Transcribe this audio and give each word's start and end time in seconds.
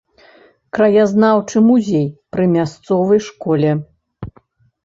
Краязнаўчы 0.77 1.57
музей 1.67 2.07
пры 2.37 2.43
мясцовай 2.57 3.19
школе. 3.29 3.71